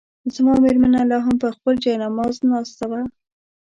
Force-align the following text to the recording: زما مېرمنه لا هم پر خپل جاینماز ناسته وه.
زما 0.35 0.53
مېرمنه 0.63 1.01
لا 1.09 1.17
هم 1.25 1.35
پر 1.41 1.51
خپل 1.57 1.73
جاینماز 1.83 2.35
ناسته 2.51 2.85
وه. 2.91 3.01